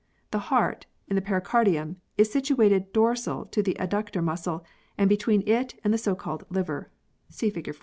The 0.31 0.39
heart, 0.49 0.87
in 1.05 1.15
the 1.15 1.21
pericardium, 1.21 1.97
is 2.17 2.31
situated 2.31 2.91
dorsal 2.91 3.45
to 3.45 3.61
the 3.61 3.77
adductor 3.79 4.23
muscle 4.23 4.65
and 4.97 5.07
between 5.07 5.47
it 5.47 5.75
and 5.83 5.93
the 5.93 5.99
so 5.99 6.15
called 6.15 6.43
liver 6.49 6.89
(see 7.29 7.51
fig. 7.51 7.75